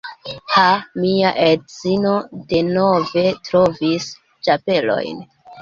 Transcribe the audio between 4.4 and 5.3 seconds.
ĉapelojn